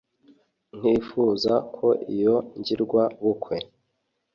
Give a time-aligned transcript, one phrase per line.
[0.79, 3.57] ntifuza ko iyo ngirwa bukwe